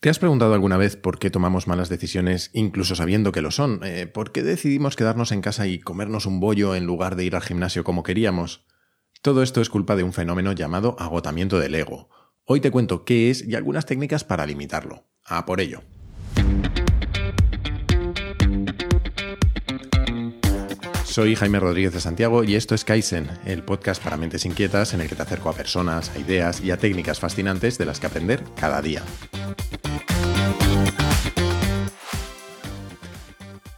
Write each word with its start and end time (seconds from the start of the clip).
¿Te 0.00 0.10
has 0.10 0.18
preguntado 0.18 0.52
alguna 0.52 0.76
vez 0.76 0.94
por 0.94 1.18
qué 1.18 1.30
tomamos 1.30 1.66
malas 1.66 1.88
decisiones 1.88 2.50
incluso 2.52 2.94
sabiendo 2.94 3.32
que 3.32 3.40
lo 3.40 3.50
son? 3.50 3.80
Eh, 3.82 4.06
¿Por 4.06 4.30
qué 4.30 4.42
decidimos 4.42 4.94
quedarnos 4.94 5.32
en 5.32 5.40
casa 5.40 5.66
y 5.66 5.78
comernos 5.78 6.26
un 6.26 6.38
bollo 6.38 6.74
en 6.74 6.84
lugar 6.84 7.16
de 7.16 7.24
ir 7.24 7.34
al 7.34 7.42
gimnasio 7.42 7.82
como 7.82 8.02
queríamos? 8.02 8.66
Todo 9.22 9.42
esto 9.42 9.62
es 9.62 9.70
culpa 9.70 9.96
de 9.96 10.02
un 10.02 10.12
fenómeno 10.12 10.52
llamado 10.52 10.96
agotamiento 10.98 11.58
del 11.58 11.74
ego. 11.74 12.10
Hoy 12.44 12.60
te 12.60 12.70
cuento 12.70 13.06
qué 13.06 13.30
es 13.30 13.42
y 13.48 13.54
algunas 13.54 13.86
técnicas 13.86 14.22
para 14.22 14.44
limitarlo. 14.44 15.06
A 15.24 15.46
por 15.46 15.62
ello. 15.62 15.80
Soy 21.04 21.34
Jaime 21.34 21.58
Rodríguez 21.58 21.94
de 21.94 22.00
Santiago 22.00 22.44
y 22.44 22.56
esto 22.56 22.74
es 22.74 22.84
Kaizen, 22.84 23.30
el 23.46 23.62
podcast 23.62 24.04
para 24.04 24.18
mentes 24.18 24.44
inquietas 24.44 24.92
en 24.92 25.00
el 25.00 25.08
que 25.08 25.16
te 25.16 25.22
acerco 25.22 25.48
a 25.48 25.54
personas, 25.54 26.10
a 26.14 26.18
ideas 26.18 26.60
y 26.60 26.70
a 26.70 26.76
técnicas 26.76 27.18
fascinantes 27.18 27.78
de 27.78 27.86
las 27.86 27.98
que 27.98 28.06
aprender 28.06 28.44
cada 28.54 28.82
día. 28.82 29.02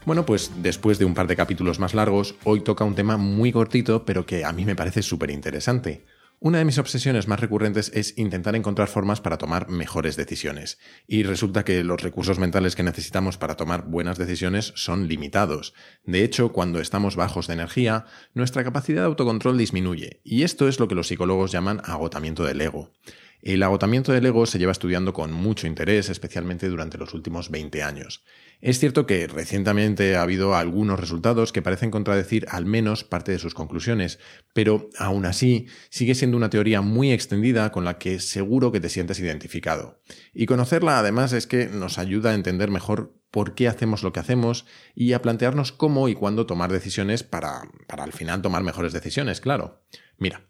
Bueno, 0.08 0.24
pues 0.24 0.50
después 0.62 0.98
de 0.98 1.04
un 1.04 1.12
par 1.12 1.26
de 1.26 1.36
capítulos 1.36 1.78
más 1.78 1.92
largos, 1.92 2.34
hoy 2.44 2.62
toca 2.62 2.82
un 2.82 2.94
tema 2.94 3.18
muy 3.18 3.52
cortito, 3.52 4.06
pero 4.06 4.24
que 4.24 4.42
a 4.42 4.54
mí 4.54 4.64
me 4.64 4.74
parece 4.74 5.02
súper 5.02 5.30
interesante. 5.30 6.06
Una 6.40 6.56
de 6.56 6.64
mis 6.64 6.78
obsesiones 6.78 7.28
más 7.28 7.40
recurrentes 7.40 7.92
es 7.94 8.16
intentar 8.16 8.56
encontrar 8.56 8.88
formas 8.88 9.20
para 9.20 9.36
tomar 9.36 9.68
mejores 9.68 10.16
decisiones. 10.16 10.78
Y 11.06 11.24
resulta 11.24 11.62
que 11.62 11.84
los 11.84 12.00
recursos 12.00 12.38
mentales 12.38 12.74
que 12.74 12.82
necesitamos 12.82 13.36
para 13.36 13.56
tomar 13.56 13.84
buenas 13.84 14.16
decisiones 14.16 14.72
son 14.76 15.08
limitados. 15.08 15.74
De 16.04 16.24
hecho, 16.24 16.54
cuando 16.54 16.80
estamos 16.80 17.14
bajos 17.14 17.46
de 17.46 17.52
energía, 17.52 18.06
nuestra 18.32 18.64
capacidad 18.64 19.02
de 19.02 19.08
autocontrol 19.08 19.58
disminuye. 19.58 20.22
Y 20.24 20.42
esto 20.42 20.68
es 20.68 20.80
lo 20.80 20.88
que 20.88 20.94
los 20.94 21.08
psicólogos 21.08 21.52
llaman 21.52 21.82
agotamiento 21.84 22.44
del 22.44 22.62
ego. 22.62 22.92
El 23.40 23.62
agotamiento 23.62 24.12
del 24.12 24.26
ego 24.26 24.46
se 24.46 24.58
lleva 24.58 24.72
estudiando 24.72 25.12
con 25.12 25.32
mucho 25.32 25.66
interés, 25.66 26.08
especialmente 26.08 26.68
durante 26.68 26.98
los 26.98 27.14
últimos 27.14 27.50
20 27.50 27.82
años. 27.82 28.24
Es 28.60 28.80
cierto 28.80 29.06
que 29.06 29.28
recientemente 29.28 30.16
ha 30.16 30.22
habido 30.22 30.56
algunos 30.56 30.98
resultados 30.98 31.52
que 31.52 31.62
parecen 31.62 31.92
contradecir 31.92 32.46
al 32.50 32.66
menos 32.66 33.04
parte 33.04 33.30
de 33.30 33.38
sus 33.38 33.54
conclusiones, 33.54 34.18
pero 34.52 34.90
aún 34.98 35.26
así 35.26 35.66
sigue 35.90 36.16
siendo 36.16 36.36
una 36.36 36.50
teoría 36.50 36.80
muy 36.80 37.12
extendida 37.12 37.70
con 37.70 37.84
la 37.84 37.98
que 37.98 38.18
seguro 38.18 38.72
que 38.72 38.80
te 38.80 38.88
sientes 38.88 39.20
identificado. 39.20 40.00
Y 40.34 40.46
conocerla 40.46 40.98
además 40.98 41.32
es 41.32 41.46
que 41.46 41.66
nos 41.66 41.98
ayuda 41.98 42.30
a 42.30 42.34
entender 42.34 42.70
mejor 42.70 43.14
por 43.30 43.54
qué 43.54 43.68
hacemos 43.68 44.02
lo 44.02 44.12
que 44.12 44.20
hacemos 44.20 44.66
y 44.96 45.12
a 45.12 45.22
plantearnos 45.22 45.70
cómo 45.70 46.08
y 46.08 46.14
cuándo 46.14 46.46
tomar 46.46 46.72
decisiones 46.72 47.22
para, 47.22 47.62
para 47.86 48.02
al 48.02 48.12
final 48.12 48.42
tomar 48.42 48.64
mejores 48.64 48.92
decisiones, 48.92 49.40
claro. 49.40 49.84
Mira, 50.16 50.48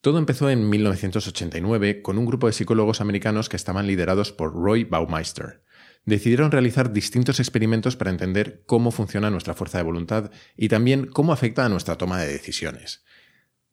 todo 0.00 0.18
empezó 0.18 0.48
en 0.48 0.68
1989 0.68 2.02
con 2.02 2.18
un 2.18 2.26
grupo 2.26 2.46
de 2.46 2.52
psicólogos 2.52 3.00
americanos 3.00 3.48
que 3.48 3.56
estaban 3.56 3.86
liderados 3.88 4.30
por 4.30 4.54
Roy 4.54 4.84
Baumeister. 4.84 5.64
Decidieron 6.04 6.52
realizar 6.52 6.92
distintos 6.92 7.40
experimentos 7.40 7.96
para 7.96 8.10
entender 8.10 8.62
cómo 8.64 8.92
funciona 8.92 9.28
nuestra 9.28 9.54
fuerza 9.54 9.78
de 9.78 9.84
voluntad 9.84 10.30
y 10.56 10.68
también 10.68 11.06
cómo 11.06 11.32
afecta 11.32 11.64
a 11.64 11.68
nuestra 11.68 11.98
toma 11.98 12.20
de 12.20 12.28
decisiones. 12.28 13.04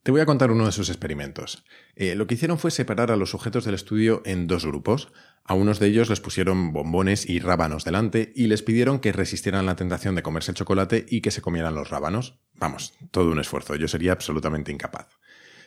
Te 0.01 0.11
voy 0.11 0.21
a 0.21 0.25
contar 0.25 0.51
uno 0.51 0.65
de 0.65 0.71
sus 0.71 0.89
experimentos. 0.89 1.63
Eh, 1.95 2.15
lo 2.15 2.27
que 2.27 2.35
hicieron 2.35 2.57
fue 2.57 2.71
separar 2.71 3.11
a 3.11 3.15
los 3.15 3.29
sujetos 3.29 3.63
del 3.63 3.75
estudio 3.75 4.21
en 4.25 4.47
dos 4.47 4.65
grupos. 4.65 5.11
A 5.43 5.53
unos 5.53 5.79
de 5.79 5.87
ellos 5.87 6.09
les 6.09 6.21
pusieron 6.21 6.73
bombones 6.73 7.29
y 7.29 7.39
rábanos 7.39 7.85
delante 7.85 8.33
y 8.35 8.47
les 8.47 8.63
pidieron 8.63 8.99
que 8.99 9.11
resistieran 9.11 9.65
la 9.65 9.75
tentación 9.75 10.15
de 10.15 10.23
comerse 10.23 10.51
el 10.51 10.57
chocolate 10.57 11.05
y 11.07 11.21
que 11.21 11.31
se 11.31 11.41
comieran 11.41 11.75
los 11.75 11.89
rábanos. 11.89 12.39
Vamos, 12.55 12.93
todo 13.11 13.31
un 13.31 13.39
esfuerzo. 13.39 13.75
Yo 13.75 13.87
sería 13.87 14.11
absolutamente 14.11 14.71
incapaz 14.71 15.07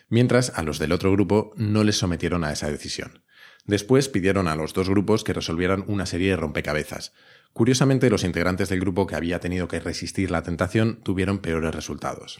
mientras 0.09 0.51
a 0.55 0.63
los 0.63 0.79
del 0.79 0.91
otro 0.91 1.11
grupo 1.11 1.53
no 1.55 1.83
les 1.83 1.97
sometieron 1.97 2.43
a 2.43 2.51
esa 2.51 2.69
decisión. 2.69 3.23
Después 3.65 4.09
pidieron 4.09 4.47
a 4.47 4.55
los 4.55 4.73
dos 4.73 4.89
grupos 4.89 5.23
que 5.23 5.33
resolvieran 5.33 5.83
una 5.87 6.05
serie 6.05 6.31
de 6.31 6.37
rompecabezas. 6.37 7.13
Curiosamente, 7.53 8.09
los 8.09 8.23
integrantes 8.23 8.69
del 8.69 8.79
grupo 8.79 9.07
que 9.07 9.15
había 9.15 9.39
tenido 9.39 9.67
que 9.67 9.79
resistir 9.79 10.31
la 10.31 10.43
tentación 10.43 11.01
tuvieron 11.03 11.39
peores 11.39 11.73
resultados. 11.73 12.37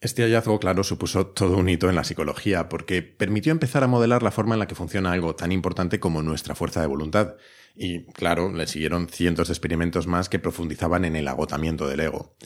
Este 0.00 0.22
hallazgo, 0.22 0.60
claro, 0.60 0.84
supuso 0.84 1.26
todo 1.26 1.56
un 1.56 1.68
hito 1.68 1.90
en 1.90 1.96
la 1.96 2.04
psicología, 2.04 2.68
porque 2.68 3.02
permitió 3.02 3.50
empezar 3.50 3.82
a 3.82 3.88
modelar 3.88 4.22
la 4.22 4.30
forma 4.30 4.54
en 4.54 4.60
la 4.60 4.68
que 4.68 4.76
funciona 4.76 5.10
algo 5.10 5.34
tan 5.34 5.50
importante 5.50 5.98
como 5.98 6.22
nuestra 6.22 6.54
fuerza 6.54 6.80
de 6.80 6.86
voluntad. 6.86 7.34
Y, 7.74 8.04
claro, 8.12 8.52
le 8.52 8.68
siguieron 8.68 9.08
cientos 9.08 9.48
de 9.48 9.54
experimentos 9.54 10.06
más 10.06 10.28
que 10.28 10.38
profundizaban 10.38 11.04
en 11.04 11.16
el 11.16 11.26
agotamiento 11.26 11.88
del 11.88 12.00
ego. 12.00 12.36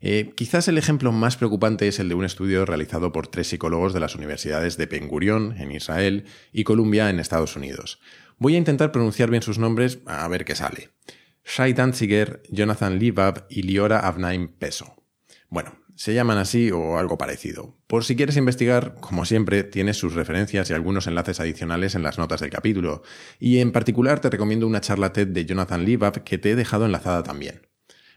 Eh, 0.00 0.32
quizás 0.34 0.66
el 0.68 0.78
ejemplo 0.78 1.12
más 1.12 1.36
preocupante 1.36 1.86
es 1.86 1.98
el 1.98 2.08
de 2.08 2.14
un 2.14 2.24
estudio 2.24 2.64
realizado 2.64 3.12
por 3.12 3.28
tres 3.28 3.48
psicólogos 3.48 3.92
de 3.92 4.00
las 4.00 4.14
universidades 4.14 4.76
de 4.76 4.86
Ben 4.86 5.10
en 5.58 5.72
Israel, 5.72 6.24
y 6.52 6.64
Columbia, 6.64 7.10
en 7.10 7.20
Estados 7.20 7.56
Unidos. 7.56 8.00
Voy 8.38 8.54
a 8.54 8.58
intentar 8.58 8.92
pronunciar 8.92 9.30
bien 9.30 9.42
sus 9.42 9.58
nombres 9.58 9.98
a 10.06 10.26
ver 10.28 10.44
qué 10.44 10.54
sale. 10.54 10.90
Shai 11.44 11.74
Danziger, 11.74 12.42
Jonathan 12.50 12.98
Libab 12.98 13.46
y 13.50 13.62
Liora 13.62 14.00
Avnaim 14.00 14.48
Peso. 14.48 14.94
Bueno, 15.48 15.74
se 15.96 16.14
llaman 16.14 16.38
así 16.38 16.70
o 16.70 16.96
algo 16.96 17.18
parecido. 17.18 17.76
Por 17.86 18.04
si 18.04 18.16
quieres 18.16 18.38
investigar, 18.38 18.94
como 19.00 19.26
siempre, 19.26 19.64
tienes 19.64 19.98
sus 19.98 20.14
referencias 20.14 20.70
y 20.70 20.72
algunos 20.72 21.06
enlaces 21.06 21.40
adicionales 21.40 21.94
en 21.94 22.02
las 22.02 22.16
notas 22.16 22.40
del 22.40 22.48
capítulo, 22.48 23.02
y 23.38 23.58
en 23.58 23.72
particular 23.72 24.20
te 24.20 24.30
recomiendo 24.30 24.66
una 24.66 24.80
charla 24.80 25.12
TED 25.12 25.28
de 25.28 25.44
Jonathan 25.44 25.84
Libab 25.84 26.24
que 26.24 26.38
te 26.38 26.52
he 26.52 26.56
dejado 26.56 26.86
enlazada 26.86 27.22
también. 27.22 27.68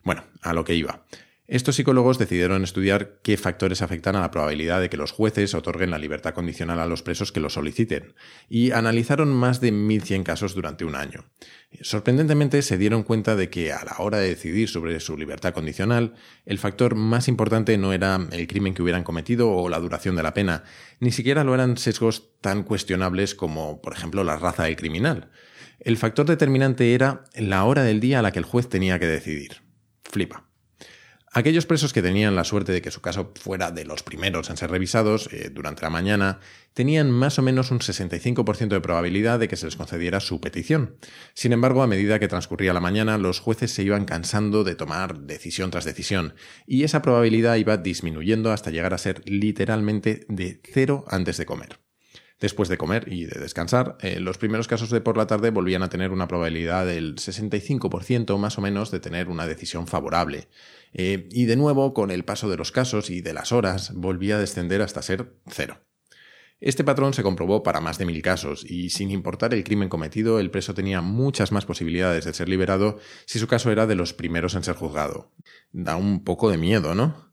Bueno, 0.03 0.23
a 0.41 0.53
lo 0.53 0.63
que 0.63 0.75
iba. 0.75 1.05
Estos 1.53 1.75
psicólogos 1.75 2.18
decidieron 2.18 2.64
estudiar 2.64 3.19
qué 3.22 3.38
factores 3.38 3.84
afectan 3.84 4.16
a 4.16 4.22
la 4.22 4.31
probabilidad 4.31 4.81
de 4.81 4.90
que 4.90 4.97
los 4.97 5.12
jueces 5.12 5.53
otorguen 5.53 5.91
la 5.91 6.00
libertad 6.00 6.34
condicional 6.34 6.80
a 6.80 6.88
los 6.88 7.03
presos 7.03 7.31
que 7.31 7.40
lo 7.40 7.52
soliciten, 7.52 8.16
y 8.50 8.72
analizaron 8.72 9.31
más 9.31 9.62
de 9.62 9.72
1.100 9.72 10.24
casos 10.24 10.56
durante 10.56 10.84
un 10.84 10.96
año. 10.96 11.25
Sorprendentemente 11.81 12.64
se 12.64 12.80
dieron 12.80 13.03
cuenta 13.03 13.36
de 13.36 13.52
que 13.52 13.72
a 13.72 13.86
la 13.86 13.97
hora 14.00 14.18
de 14.18 14.30
decidir 14.30 14.68
sobre 14.68 15.00
su 15.00 15.16
libertad 15.16 15.53
condicional, 15.53 16.16
el 16.47 16.58
factor 16.58 16.96
más 16.96 17.28
importante 17.28 17.78
no 17.78 17.94
era 17.94 18.20
el 18.31 18.47
crimen 18.47 18.74
que 18.74 18.81
hubieran 18.81 19.03
cometido 19.03 19.52
o 19.52 19.70
la 19.70 19.80
duración 19.80 20.16
de 20.16 20.24
la 20.24 20.34
pena, 20.34 20.64
ni 21.00 21.12
siquiera 21.12 21.44
lo 21.44 21.53
eran 21.53 21.78
sesgos 21.78 22.31
tan 22.41 22.64
cuestionables 22.64 23.35
como, 23.35 23.80
por 23.80 23.94
ejemplo, 23.94 24.24
la 24.24 24.38
raza 24.38 24.64
del 24.64 24.75
criminal. 24.75 25.30
El 25.80 25.97
factor 25.97 26.25
determinante 26.25 26.96
era 26.96 27.25
la 27.35 27.64
hora 27.66 27.84
del 27.84 28.00
día 28.00 28.18
a 28.18 28.22
la 28.24 28.31
que 28.31 28.40
el 28.40 28.46
juez 28.46 28.70
tenía 28.70 28.97
que 28.97 29.06
decidir. 29.06 29.62
Flipa. 30.02 30.50
Aquellos 31.35 31.66
presos 31.66 31.94
que 31.94 32.03
tenían 32.03 32.35
la 32.35 32.44
suerte 32.44 32.71
de 32.71 32.83
que 32.83 32.91
su 32.91 33.01
caso 33.01 33.31
fuera 33.33 33.71
de 33.71 33.85
los 33.85 34.03
primeros 34.03 34.51
en 34.51 34.57
ser 34.57 34.69
revisados 34.69 35.33
eh, 35.33 35.49
durante 35.51 35.81
la 35.81 35.89
mañana 35.89 36.39
tenían 36.75 37.09
más 37.09 37.39
o 37.39 37.41
menos 37.41 37.71
un 37.71 37.79
65% 37.79 38.67
de 38.67 38.81
probabilidad 38.81 39.39
de 39.39 39.47
que 39.47 39.55
se 39.55 39.66
les 39.66 39.75
concediera 39.75 40.19
su 40.19 40.39
petición. 40.39 40.95
Sin 41.33 41.51
embargo, 41.51 41.81
a 41.81 41.88
medida 41.88 42.19
que 42.19 42.27
transcurría 42.27 42.72
la 42.72 42.79
mañana, 42.81 43.17
los 43.17 43.39
jueces 43.39 43.72
se 43.72 43.81
iban 43.81 44.05
cansando 44.05 44.63
de 44.63 44.75
tomar 44.75 45.22
decisión 45.22 45.72
tras 45.72 45.85
decisión, 45.85 46.35
y 46.67 46.83
esa 46.83 47.01
probabilidad 47.01 47.55
iba 47.55 47.77
disminuyendo 47.77 48.51
hasta 48.51 48.69
llegar 48.69 48.93
a 48.93 48.99
ser 48.99 49.23
literalmente 49.25 50.27
de 50.29 50.61
cero 50.72 51.03
antes 51.07 51.38
de 51.38 51.47
comer. 51.47 51.79
Después 52.43 52.67
de 52.67 52.77
comer 52.77 53.05
y 53.07 53.23
de 53.23 53.39
descansar, 53.39 53.95
eh, 54.01 54.19
los 54.19 54.37
primeros 54.37 54.67
casos 54.67 54.89
de 54.89 54.99
por 54.99 55.15
la 55.15 55.27
tarde 55.27 55.49
volvían 55.49 55.81
a 55.81 55.87
tener 55.87 56.11
una 56.11 56.27
probabilidad 56.27 56.85
del 56.85 57.15
65% 57.15 58.37
más 58.37 58.57
o 58.57 58.61
menos 58.61 58.91
de 58.91 58.99
tener 58.99 59.29
una 59.29 59.47
decisión 59.47 59.87
favorable. 59.87 60.49
Eh, 60.91 61.29
y 61.31 61.45
de 61.45 61.55
nuevo, 61.55 61.93
con 61.93 62.11
el 62.11 62.25
paso 62.25 62.49
de 62.49 62.57
los 62.57 62.73
casos 62.73 63.09
y 63.09 63.21
de 63.21 63.33
las 63.33 63.53
horas, 63.53 63.93
volvía 63.93 64.35
a 64.35 64.39
descender 64.39 64.81
hasta 64.81 65.01
ser 65.01 65.37
cero. 65.47 65.85
Este 66.59 66.83
patrón 66.83 67.13
se 67.13 67.23
comprobó 67.23 67.63
para 67.63 67.79
más 67.79 67.97
de 67.97 68.05
mil 68.05 68.21
casos, 68.21 68.69
y 68.69 68.89
sin 68.89 69.09
importar 69.11 69.53
el 69.53 69.63
crimen 69.63 69.87
cometido, 69.87 70.41
el 70.41 70.51
preso 70.51 70.73
tenía 70.73 70.99
muchas 70.99 71.53
más 71.53 71.65
posibilidades 71.65 72.25
de 72.25 72.33
ser 72.33 72.49
liberado 72.49 72.99
si 73.25 73.39
su 73.39 73.47
caso 73.47 73.71
era 73.71 73.87
de 73.87 73.95
los 73.95 74.13
primeros 74.13 74.55
en 74.55 74.63
ser 74.63 74.75
juzgado. 74.75 75.31
Da 75.71 75.95
un 75.95 76.25
poco 76.25 76.51
de 76.51 76.57
miedo, 76.57 76.93
¿no? 76.93 77.32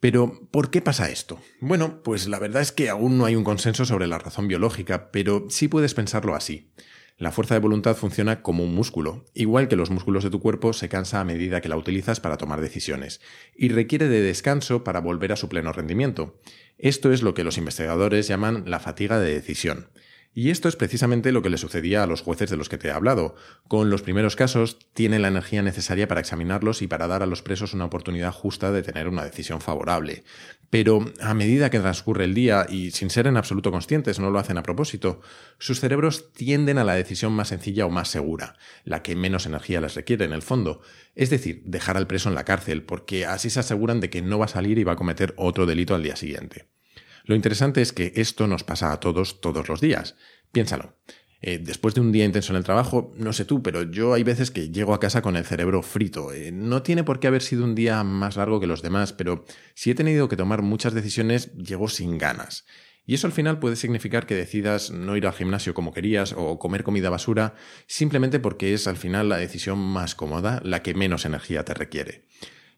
Pero, 0.00 0.48
¿por 0.50 0.70
qué 0.70 0.80
pasa 0.80 1.10
esto? 1.10 1.38
Bueno, 1.60 2.02
pues 2.02 2.26
la 2.26 2.38
verdad 2.38 2.62
es 2.62 2.72
que 2.72 2.88
aún 2.88 3.18
no 3.18 3.26
hay 3.26 3.36
un 3.36 3.44
consenso 3.44 3.84
sobre 3.84 4.06
la 4.06 4.18
razón 4.18 4.48
biológica, 4.48 5.10
pero 5.10 5.46
sí 5.50 5.68
puedes 5.68 5.92
pensarlo 5.92 6.34
así. 6.34 6.72
La 7.18 7.32
fuerza 7.32 7.52
de 7.52 7.60
voluntad 7.60 7.96
funciona 7.96 8.40
como 8.40 8.64
un 8.64 8.74
músculo. 8.74 9.26
Igual 9.34 9.68
que 9.68 9.76
los 9.76 9.90
músculos 9.90 10.24
de 10.24 10.30
tu 10.30 10.40
cuerpo, 10.40 10.72
se 10.72 10.88
cansa 10.88 11.20
a 11.20 11.24
medida 11.24 11.60
que 11.60 11.68
la 11.68 11.76
utilizas 11.76 12.18
para 12.18 12.38
tomar 12.38 12.62
decisiones, 12.62 13.20
y 13.54 13.68
requiere 13.68 14.08
de 14.08 14.22
descanso 14.22 14.84
para 14.84 15.00
volver 15.00 15.32
a 15.32 15.36
su 15.36 15.50
pleno 15.50 15.70
rendimiento. 15.70 16.40
Esto 16.78 17.12
es 17.12 17.20
lo 17.20 17.34
que 17.34 17.44
los 17.44 17.58
investigadores 17.58 18.26
llaman 18.26 18.64
la 18.66 18.80
fatiga 18.80 19.20
de 19.20 19.34
decisión. 19.34 19.90
Y 20.32 20.50
esto 20.50 20.68
es 20.68 20.76
precisamente 20.76 21.32
lo 21.32 21.42
que 21.42 21.50
le 21.50 21.58
sucedía 21.58 22.04
a 22.04 22.06
los 22.06 22.22
jueces 22.22 22.50
de 22.50 22.56
los 22.56 22.68
que 22.68 22.78
te 22.78 22.88
he 22.88 22.92
hablado. 22.92 23.34
Con 23.66 23.90
los 23.90 24.02
primeros 24.02 24.36
casos, 24.36 24.78
tienen 24.94 25.22
la 25.22 25.28
energía 25.28 25.60
necesaria 25.60 26.06
para 26.06 26.20
examinarlos 26.20 26.82
y 26.82 26.86
para 26.86 27.08
dar 27.08 27.24
a 27.24 27.26
los 27.26 27.42
presos 27.42 27.74
una 27.74 27.86
oportunidad 27.86 28.32
justa 28.32 28.70
de 28.70 28.82
tener 28.84 29.08
una 29.08 29.24
decisión 29.24 29.60
favorable. 29.60 30.22
Pero 30.70 31.04
a 31.20 31.34
medida 31.34 31.68
que 31.68 31.80
transcurre 31.80 32.24
el 32.24 32.34
día, 32.34 32.64
y 32.68 32.92
sin 32.92 33.10
ser 33.10 33.26
en 33.26 33.36
absoluto 33.36 33.72
conscientes, 33.72 34.20
no 34.20 34.30
lo 34.30 34.38
hacen 34.38 34.56
a 34.56 34.62
propósito, 34.62 35.20
sus 35.58 35.80
cerebros 35.80 36.32
tienden 36.32 36.78
a 36.78 36.84
la 36.84 36.94
decisión 36.94 37.32
más 37.32 37.48
sencilla 37.48 37.86
o 37.86 37.90
más 37.90 38.06
segura, 38.06 38.56
la 38.84 39.02
que 39.02 39.16
menos 39.16 39.46
energía 39.46 39.80
les 39.80 39.96
requiere 39.96 40.26
en 40.26 40.32
el 40.32 40.42
fondo. 40.42 40.80
Es 41.16 41.30
decir, 41.30 41.62
dejar 41.64 41.96
al 41.96 42.06
preso 42.06 42.28
en 42.28 42.36
la 42.36 42.44
cárcel, 42.44 42.84
porque 42.84 43.26
así 43.26 43.50
se 43.50 43.58
aseguran 43.58 43.98
de 43.98 44.10
que 44.10 44.22
no 44.22 44.38
va 44.38 44.44
a 44.44 44.48
salir 44.48 44.78
y 44.78 44.84
va 44.84 44.92
a 44.92 44.96
cometer 44.96 45.34
otro 45.36 45.66
delito 45.66 45.96
al 45.96 46.04
día 46.04 46.14
siguiente. 46.14 46.68
Lo 47.30 47.36
interesante 47.36 47.80
es 47.80 47.92
que 47.92 48.12
esto 48.16 48.48
nos 48.48 48.64
pasa 48.64 48.90
a 48.90 48.98
todos 48.98 49.40
todos 49.40 49.68
los 49.68 49.80
días. 49.80 50.16
Piénsalo. 50.50 50.96
Eh, 51.40 51.60
después 51.62 51.94
de 51.94 52.00
un 52.00 52.10
día 52.10 52.24
intenso 52.24 52.52
en 52.52 52.56
el 52.56 52.64
trabajo, 52.64 53.14
no 53.16 53.32
sé 53.32 53.44
tú, 53.44 53.62
pero 53.62 53.84
yo 53.84 54.14
hay 54.14 54.24
veces 54.24 54.50
que 54.50 54.70
llego 54.70 54.94
a 54.94 54.98
casa 54.98 55.22
con 55.22 55.36
el 55.36 55.44
cerebro 55.44 55.80
frito. 55.84 56.32
Eh, 56.32 56.50
no 56.50 56.82
tiene 56.82 57.04
por 57.04 57.20
qué 57.20 57.28
haber 57.28 57.42
sido 57.42 57.62
un 57.62 57.76
día 57.76 58.02
más 58.02 58.34
largo 58.34 58.58
que 58.58 58.66
los 58.66 58.82
demás, 58.82 59.12
pero 59.12 59.44
si 59.74 59.92
he 59.92 59.94
tenido 59.94 60.28
que 60.28 60.36
tomar 60.36 60.62
muchas 60.62 60.92
decisiones, 60.92 61.54
llego 61.54 61.86
sin 61.86 62.18
ganas. 62.18 62.66
Y 63.06 63.14
eso 63.14 63.28
al 63.28 63.32
final 63.32 63.60
puede 63.60 63.76
significar 63.76 64.26
que 64.26 64.34
decidas 64.34 64.90
no 64.90 65.16
ir 65.16 65.24
al 65.24 65.32
gimnasio 65.32 65.72
como 65.72 65.92
querías 65.92 66.34
o 66.36 66.58
comer 66.58 66.82
comida 66.82 67.10
basura 67.10 67.54
simplemente 67.86 68.40
porque 68.40 68.74
es 68.74 68.88
al 68.88 68.96
final 68.96 69.28
la 69.28 69.36
decisión 69.36 69.78
más 69.78 70.16
cómoda, 70.16 70.60
la 70.64 70.82
que 70.82 70.94
menos 70.94 71.24
energía 71.24 71.64
te 71.64 71.74
requiere. 71.74 72.24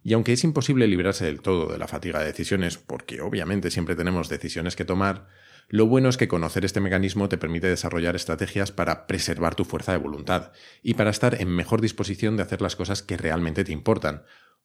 Y 0.03 0.15
aunque 0.15 0.33
es 0.33 0.45
imposible 0.45 0.87
librarse 0.89 1.27
del 1.27 1.41
todo 1.41 1.71
de 1.71 1.79
la 1.79 1.89
fatiga 1.89 2.19
de 2.19 2.27
decisiones, 2.27 2.77
porque 2.79 3.21
obviamente 3.21 3.71
siempre 3.71 3.95
tenemos 3.95 4.29
decisiones 4.29 4.75
que 4.75 4.85
tomar, 4.85 5.29
lo 5.69 5.87
bueno 5.87 6.09
es 6.09 6.17
que 6.17 6.29
conocer 6.29 6.65
este 6.65 6.81
mecanismo 6.81 7.29
te 7.29 7.39
permite 7.39 7.69
desarrollar 7.69 8.17
estrategias 8.17 8.73
para 8.73 9.07
preservar 9.07 9.55
tu 9.55 9.65
fuerza 9.65 9.93
de 9.93 9.99
voluntad 9.99 10.53
y 10.83 10.95
para 10.95 11.11
estar 11.11 11.41
en 11.41 11.49
mejor 11.49 11.81
disposición 11.81 12.37
de 12.37 12.43
hacer 12.43 12.61
las 12.61 12.77
cosas 12.77 13.03
que 13.03 13.17
realmente 13.17 13.65
te 13.65 13.73
importan. 13.73 14.25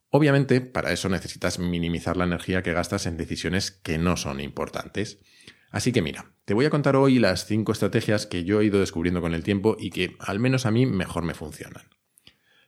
Obviamente, 0.09 0.61
para 0.61 0.91
eso 0.91 1.09
necesitas 1.09 1.59
minimizar 1.59 2.17
la 2.17 2.25
energía 2.25 2.63
que 2.63 2.73
gastas 2.73 3.05
en 3.05 3.17
decisiones 3.17 3.71
que 3.71 3.97
no 3.97 4.17
son 4.17 4.39
importantes. 4.39 5.19
Así 5.69 5.91
que 5.91 6.01
mira, 6.01 6.33
te 6.45 6.53
voy 6.53 6.65
a 6.65 6.69
contar 6.69 6.95
hoy 6.95 7.19
las 7.19 7.45
5 7.45 7.71
estrategias 7.71 8.25
que 8.25 8.43
yo 8.43 8.61
he 8.61 8.65
ido 8.65 8.79
descubriendo 8.79 9.21
con 9.21 9.33
el 9.33 9.43
tiempo 9.43 9.75
y 9.79 9.91
que 9.91 10.15
al 10.19 10.39
menos 10.39 10.65
a 10.65 10.71
mí 10.71 10.85
mejor 10.85 11.23
me 11.23 11.33
funcionan. 11.33 11.83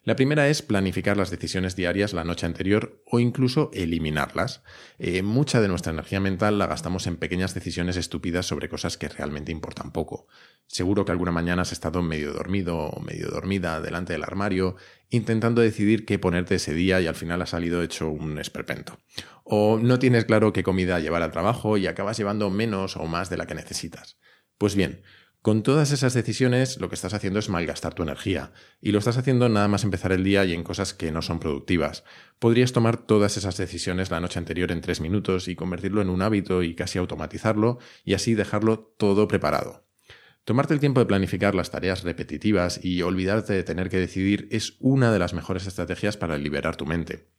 La 0.03 0.15
primera 0.15 0.47
es 0.47 0.61
planificar 0.61 1.17
las 1.17 1.29
decisiones 1.29 1.75
diarias 1.75 2.13
la 2.13 2.23
noche 2.23 2.45
anterior 2.45 3.03
o 3.05 3.19
incluso 3.19 3.69
eliminarlas. 3.73 4.63
Eh, 4.97 5.23
mucha 5.23 5.59
de 5.59 5.67
nuestra 5.67 5.91
energía 5.91 6.21
mental 6.21 6.57
la 6.57 6.67
gastamos 6.67 7.05
en 7.05 7.17
pequeñas 7.17 7.53
decisiones 7.53 7.97
estúpidas 7.97 8.45
sobre 8.45 8.69
cosas 8.69 8.97
que 8.97 9.09
realmente 9.09 9.51
importan 9.51 9.91
poco. 9.91 10.27
Seguro 10.67 11.03
que 11.03 11.11
alguna 11.11 11.33
mañana 11.33 11.63
has 11.63 11.73
estado 11.73 12.01
medio 12.01 12.31
dormido 12.31 12.77
o 12.77 13.01
medio 13.01 13.27
dormida 13.27 13.81
delante 13.81 14.13
del 14.13 14.23
armario 14.23 14.77
intentando 15.09 15.61
decidir 15.61 16.05
qué 16.05 16.17
ponerte 16.17 16.55
ese 16.55 16.73
día 16.73 17.01
y 17.01 17.07
al 17.07 17.15
final 17.15 17.41
ha 17.41 17.45
salido 17.45 17.83
hecho 17.83 18.09
un 18.09 18.39
esperpento. 18.39 18.99
O 19.43 19.79
no 19.81 19.99
tienes 19.99 20.25
claro 20.25 20.53
qué 20.53 20.63
comida 20.63 20.99
llevar 20.99 21.23
al 21.23 21.31
trabajo 21.31 21.75
y 21.77 21.87
acabas 21.87 22.17
llevando 22.17 22.49
menos 22.49 22.95
o 22.95 23.05
más 23.05 23.29
de 23.29 23.37
la 23.37 23.47
que 23.47 23.55
necesitas. 23.55 24.17
Pues 24.57 24.75
bien, 24.75 25.01
con 25.41 25.63
todas 25.63 25.91
esas 25.91 26.13
decisiones 26.13 26.81
lo 26.81 26.89
que 26.89 26.95
estás 26.95 27.13
haciendo 27.13 27.39
es 27.39 27.47
malgastar 27.47 27.93
tu 27.93 28.03
energía, 28.03 28.51
y 28.81 28.91
lo 28.91 28.99
estás 28.99 29.17
haciendo 29.17 29.47
nada 29.47 29.69
más 29.69 29.85
empezar 29.85 30.11
el 30.11 30.23
día 30.23 30.43
y 30.43 30.53
en 30.53 30.63
cosas 30.63 30.93
que 30.93 31.11
no 31.11 31.21
son 31.21 31.39
productivas. 31.39 32.03
Podrías 32.39 32.73
tomar 32.73 32.97
todas 32.97 33.37
esas 33.37 33.55
decisiones 33.55 34.11
la 34.11 34.19
noche 34.19 34.37
anterior 34.37 34.71
en 34.71 34.81
tres 34.81 34.99
minutos 34.99 35.47
y 35.47 35.55
convertirlo 35.55 36.01
en 36.01 36.09
un 36.09 36.21
hábito 36.21 36.61
y 36.61 36.75
casi 36.75 36.99
automatizarlo, 36.99 37.79
y 38.03 38.15
así 38.15 38.33
dejarlo 38.33 38.93
todo 38.97 39.29
preparado. 39.29 39.85
Tomarte 40.43 40.73
el 40.73 40.79
tiempo 40.79 40.99
de 40.99 41.05
planificar 41.05 41.55
las 41.55 41.71
tareas 41.71 42.03
repetitivas 42.03 42.83
y 42.83 43.01
olvidarte 43.01 43.53
de 43.53 43.63
tener 43.63 43.89
que 43.89 43.97
decidir 43.97 44.47
es 44.51 44.75
una 44.79 45.11
de 45.11 45.19
las 45.19 45.33
mejores 45.33 45.67
estrategias 45.67 46.17
para 46.17 46.37
liberar 46.37 46.75
tu 46.75 46.85
mente. 46.85 47.29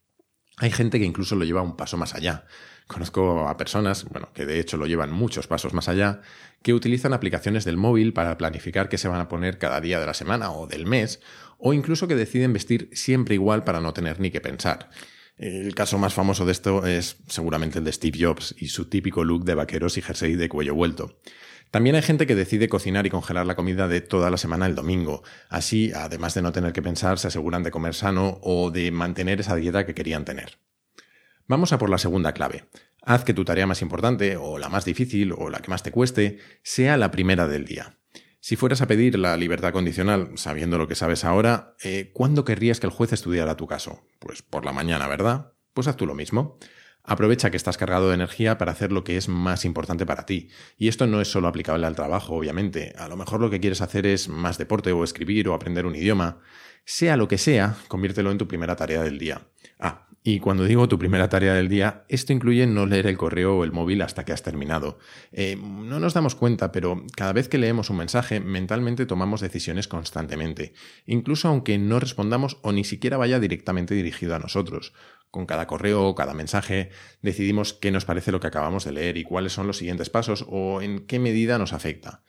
Hay 0.61 0.71
gente 0.71 0.99
que 0.99 1.07
incluso 1.07 1.37
lo 1.37 1.47
lleva 1.47 1.63
un 1.63 1.75
paso 1.75 1.97
más 1.97 2.15
allá. 2.15 2.45
Conozco 2.87 3.49
a 3.49 3.57
personas, 3.57 4.05
bueno, 4.05 4.29
que 4.35 4.45
de 4.45 4.61
hecho 4.61 4.77
lo 4.77 4.87
llevan 4.87 5.11
muchos 5.11 5.47
pasos 5.47 5.73
más 5.73 5.89
allá, 5.89 6.21
que 6.63 6.75
utilizan 6.75 7.15
aplicaciones 7.15 7.65
del 7.65 7.79
móvil 7.79 8.13
para 8.13 8.37
planificar 8.37 8.91
qué 8.91 8.99
se 8.99 9.09
van 9.09 9.23
a 9.23 9.29
poner 9.29 9.57
cada 9.57 9.81
día 9.81 9.99
de 9.99 10.05
la 10.05 10.13
semana 10.13 10.51
o 10.51 10.67
del 10.67 10.87
mes, 10.87 11.21
o 11.57 11.73
incluso 11.73 12.07
que 12.07 12.15
deciden 12.15 12.53
vestir 12.53 12.91
siempre 12.93 13.37
igual 13.37 13.65
para 13.65 13.81
no 13.81 13.95
tener 13.95 14.21
ni 14.21 14.31
que 14.31 14.43
pensar. 14.43 14.91
El 15.39 15.75
caso 15.75 15.97
más 15.97 16.13
famoso 16.13 16.45
de 16.45 16.53
esto 16.53 16.87
es 16.87 17.17
seguramente 17.27 17.79
el 17.79 17.85
de 17.87 17.93
Steve 17.93 18.19
Jobs 18.21 18.55
y 18.59 18.69
su 18.69 18.91
típico 18.91 19.25
look 19.25 19.47
de 19.47 19.55
vaqueros 19.55 19.97
y 19.97 20.03
jersey 20.03 20.35
de 20.35 20.51
cuello 20.51 20.75
vuelto. 20.75 21.21
También 21.71 21.95
hay 21.95 22.03
gente 22.03 22.27
que 22.27 22.35
decide 22.35 22.69
cocinar 22.69 23.07
y 23.07 23.11
congelar 23.11 23.47
la 23.47 23.55
comida 23.55 23.87
de 23.87 24.01
toda 24.01 24.31
la 24.31 24.37
semana 24.37 24.67
el 24.67 24.75
domingo. 24.75 25.23
Así, 25.49 25.93
además 25.93 26.35
de 26.35 26.43
no 26.43 26.51
tener 26.51 26.73
que 26.73 26.83
pensar, 26.83 27.19
se 27.19 27.29
aseguran 27.29 27.63
de 27.63 27.71
comer 27.71 27.95
sano 27.95 28.41
o 28.43 28.71
de 28.71 28.91
mantener 28.91 29.41
esa 29.41 29.55
dieta 29.55 29.87
que 29.87 29.95
querían 29.95 30.25
tener. 30.25 30.59
Vamos 31.47 31.73
a 31.73 31.79
por 31.79 31.91
la 31.91 31.99
segunda 31.99 32.33
clave. 32.33 32.65
Haz 33.03 33.25
que 33.25 33.35
tu 33.35 33.45
tarea 33.45 33.67
más 33.67 33.83
importante, 33.83 34.37
o 34.37 34.59
la 34.59 34.69
más 34.69 34.85
difícil, 34.85 35.33
o 35.33 35.49
la 35.49 35.61
que 35.61 35.71
más 35.71 35.83
te 35.83 35.93
cueste, 35.93 36.39
sea 36.63 36.97
la 36.97 37.11
primera 37.11 37.47
del 37.47 37.65
día. 37.65 37.97
Si 38.41 38.57
fueras 38.57 38.83
a 38.83 38.87
pedir 38.87 39.19
la 39.19 39.37
libertad 39.37 39.73
condicional, 39.73 40.33
sabiendo 40.37 40.77
lo 40.77 40.89
que 40.89 40.95
sabes 40.95 41.25
ahora, 41.25 41.77
eh, 41.83 42.11
¿cuándo 42.13 42.45
querrías 42.45 42.81
que 42.81 42.87
el 42.87 42.93
juez 42.93 43.13
estudiara 43.13 43.57
tu 43.57 43.67
caso? 43.67 44.03
Pues 44.19 44.43
por 44.43 44.65
la 44.65 44.73
mañana, 44.73 45.09
¿verdad? 45.09 45.53
Pues 45.73 45.89
haz 45.89 45.97
tú 45.97 46.07
lo 46.07 46.15
mismo. 46.15 46.59
Aprovecha 47.11 47.51
que 47.51 47.57
estás 47.57 47.77
cargado 47.77 48.07
de 48.07 48.15
energía 48.15 48.57
para 48.57 48.71
hacer 48.71 48.93
lo 48.93 49.03
que 49.03 49.17
es 49.17 49.29
más 49.29 49.65
importante 49.65 50.07
para 50.07 50.27
ti. 50.27 50.49
Y 50.79 50.87
esto 50.87 51.09
no 51.09 51.21
es 51.21 51.27
solo 51.27 51.49
aplicable 51.49 51.85
al 51.85 51.97
trabajo, 51.97 52.37
obviamente. 52.37 52.95
A 52.97 53.09
lo 53.09 53.17
mejor 53.17 53.41
lo 53.41 53.51
que 53.51 53.59
quieres 53.59 53.81
hacer 53.81 54.07
es 54.07 54.29
más 54.29 54.59
deporte 54.59 54.93
o 54.93 55.03
escribir 55.03 55.49
o 55.49 55.55
aprender 55.55 55.87
un 55.87 55.97
idioma. 55.97 56.39
Sea 56.85 57.17
lo 57.17 57.27
que 57.27 57.37
sea, 57.37 57.75
conviértelo 57.89 58.31
en 58.31 58.39
tu 58.39 58.47
primera 58.47 58.77
tarea 58.77 59.03
del 59.03 59.19
día. 59.19 59.43
Ah, 59.81 60.07
y 60.23 60.39
cuando 60.39 60.65
digo 60.65 60.87
tu 60.87 60.99
primera 60.99 61.31
tarea 61.31 61.55
del 61.55 61.69
día, 61.69 62.05
esto 62.09 62.35
incluye 62.35 62.67
no 62.67 62.85
leer 62.85 63.07
el 63.07 63.17
correo 63.17 63.57
o 63.57 63.65
el 63.65 63.73
móvil 63.73 64.03
hasta 64.03 64.25
que 64.25 64.33
has 64.33 64.43
terminado. 64.43 64.99
Eh, 65.33 65.57
no 65.57 65.99
nos 65.99 66.13
damos 66.13 66.35
cuenta, 66.35 66.73
pero 66.73 67.05
cada 67.17 67.33
vez 67.33 67.49
que 67.49 67.57
leemos 67.57 67.89
un 67.89 67.97
mensaje, 67.97 68.39
mentalmente 68.39 69.07
tomamos 69.07 69.41
decisiones 69.41 69.89
constantemente, 69.89 70.75
incluso 71.07 71.49
aunque 71.49 71.79
no 71.79 72.01
respondamos 72.01 72.59
o 72.61 72.73
ni 72.73 72.85
siquiera 72.85 73.17
vaya 73.17 73.41
directamente 73.41 73.95
dirigido 73.95 74.35
a 74.35 74.39
nosotros. 74.39 74.93
Con 75.31 75.47
cada 75.47 75.67
correo 75.67 76.05
o 76.05 76.15
cada 76.15 76.35
mensaje 76.35 76.91
decidimos 77.23 77.73
qué 77.73 77.91
nos 77.91 78.05
parece 78.05 78.31
lo 78.31 78.41
que 78.41 78.49
acabamos 78.49 78.85
de 78.85 78.93
leer 78.93 79.17
y 79.17 79.25
cuáles 79.25 79.55
son 79.55 79.67
los 79.67 79.79
siguientes 79.79 80.11
pasos 80.11 80.45
o 80.49 80.83
en 80.83 81.07
qué 81.07 81.19
medida 81.19 81.57
nos 81.57 81.73
afecta. 81.73 82.25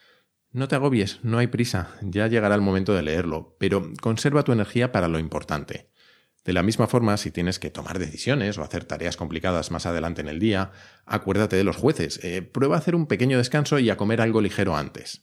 No 0.54 0.70
te 0.70 0.76
agobies, 0.76 1.20
no 1.24 1.40
hay 1.40 1.48
prisa, 1.48 1.96
ya 2.02 2.28
llegará 2.28 2.56
el 2.56 2.62
momento 2.62 2.94
de 2.94 3.02
leerlo, 3.02 3.56
pero 3.60 3.92
conserva 4.02 4.44
tu 4.44 4.54
energía 4.54 4.92
para 4.92 5.08
lo 5.08 5.20
importante. 5.20 5.92
De 6.44 6.54
la 6.54 6.64
misma 6.64 6.88
forma, 6.88 7.18
si 7.18 7.30
tienes 7.30 7.60
que 7.60 7.70
tomar 7.70 8.00
decisiones 8.00 8.58
o 8.58 8.64
hacer 8.64 8.86
tareas 8.86 9.16
complicadas 9.16 9.70
más 9.70 9.86
adelante 9.86 10.22
en 10.22 10.28
el 10.28 10.40
día, 10.40 10.72
acuérdate 11.06 11.56
de 11.56 11.64
los 11.64 11.76
jueces, 11.76 12.20
eh, 12.24 12.42
prueba 12.42 12.76
a 12.76 12.80
hacer 12.80 12.96
un 12.96 13.06
pequeño 13.06 13.38
descanso 13.38 13.78
y 13.78 13.90
a 13.92 13.98
comer 13.98 14.22
algo 14.22 14.42
ligero 14.42 14.76
antes. 14.76 15.22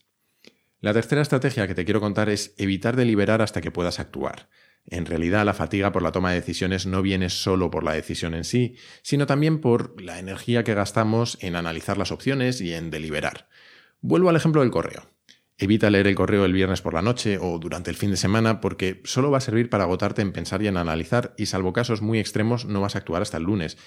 La 0.79 0.93
tercera 0.93 1.21
estrategia 1.21 1.67
que 1.67 1.75
te 1.75 1.83
quiero 1.83 1.99
contar 1.99 2.29
es 2.29 2.53
evitar 2.57 2.95
deliberar 2.95 3.41
hasta 3.41 3.59
que 3.59 3.71
puedas 3.71 3.99
actuar. 3.99 4.47
En 4.85 5.05
realidad, 5.05 5.45
la 5.45 5.53
fatiga 5.53 5.91
por 5.91 6.01
la 6.01 6.13
toma 6.13 6.29
de 6.29 6.39
decisiones 6.39 6.85
no 6.85 7.01
viene 7.01 7.29
solo 7.29 7.69
por 7.69 7.83
la 7.83 7.91
decisión 7.91 8.33
en 8.33 8.45
sí, 8.45 8.75
sino 9.01 9.25
también 9.25 9.59
por 9.59 10.01
la 10.01 10.19
energía 10.19 10.63
que 10.63 10.73
gastamos 10.73 11.37
en 11.41 11.57
analizar 11.57 11.97
las 11.97 12.13
opciones 12.13 12.61
y 12.61 12.73
en 12.73 12.91
deliberar. 12.91 13.49
Vuelvo 13.99 14.29
al 14.29 14.37
ejemplo 14.37 14.61
del 14.61 14.71
correo. 14.71 15.18
Evita 15.61 15.89
leer 15.89 16.07
el 16.07 16.15
correo 16.15 16.45
el 16.45 16.53
viernes 16.53 16.81
por 16.81 16.93
la 16.93 17.01
noche 17.01 17.37
o 17.37 17.59
durante 17.59 17.91
el 17.91 17.97
fin 17.97 18.11
de 18.11 18.17
semana 18.17 18.61
porque 18.61 19.01
solo 19.03 19.29
va 19.29 19.39
a 19.39 19.41
servir 19.41 19.69
para 19.69 19.83
agotarte 19.83 20.21
en 20.21 20.31
pensar 20.31 20.61
y 20.61 20.67
en 20.67 20.77
analizar 20.77 21.33
y 21.37 21.47
salvo 21.47 21.73
casos 21.73 22.01
muy 22.01 22.17
extremos 22.17 22.63
no 22.63 22.79
vas 22.79 22.95
a 22.95 22.99
actuar 22.99 23.21
hasta 23.21 23.35
el 23.35 23.43
lunes. 23.43 23.77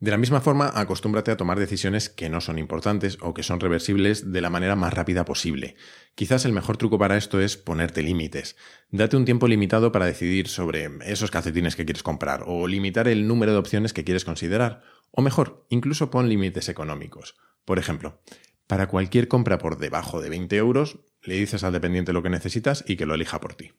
De 0.00 0.10
la 0.10 0.18
misma 0.18 0.42
forma, 0.42 0.70
acostúmbrate 0.74 1.30
a 1.30 1.38
tomar 1.38 1.58
decisiones 1.58 2.10
que 2.10 2.28
no 2.28 2.42
son 2.42 2.58
importantes 2.58 3.16
o 3.22 3.32
que 3.32 3.42
son 3.42 3.58
reversibles 3.58 4.32
de 4.32 4.42
la 4.42 4.50
manera 4.50 4.76
más 4.76 4.92
rápida 4.92 5.24
posible. 5.24 5.76
Quizás 6.14 6.44
el 6.44 6.52
mejor 6.52 6.76
truco 6.76 6.98
para 6.98 7.16
esto 7.16 7.40
es 7.40 7.56
ponerte 7.56 8.02
límites. 8.02 8.56
Date 8.90 9.16
un 9.16 9.24
tiempo 9.24 9.48
limitado 9.48 9.92
para 9.92 10.04
decidir 10.04 10.48
sobre 10.48 10.90
esos 11.06 11.30
calcetines 11.30 11.74
que 11.74 11.86
quieres 11.86 12.02
comprar 12.02 12.44
o 12.46 12.68
limitar 12.68 13.08
el 13.08 13.26
número 13.26 13.52
de 13.52 13.58
opciones 13.58 13.94
que 13.94 14.04
quieres 14.04 14.26
considerar. 14.26 14.82
O 15.10 15.22
mejor, 15.22 15.64
incluso 15.70 16.10
pon 16.10 16.28
límites 16.28 16.68
económicos. 16.68 17.36
Por 17.64 17.78
ejemplo, 17.78 18.20
para 18.66 18.86
cualquier 18.86 19.28
compra 19.28 19.58
por 19.58 19.78
debajo 19.78 20.20
de 20.20 20.30
20 20.30 20.56
euros, 20.56 21.00
le 21.22 21.34
dices 21.34 21.64
al 21.64 21.72
dependiente 21.72 22.12
lo 22.12 22.22
que 22.22 22.30
necesitas 22.30 22.84
y 22.86 22.96
que 22.96 23.06
lo 23.06 23.14
elija 23.14 23.40
por 23.40 23.54
ti. 23.54 23.72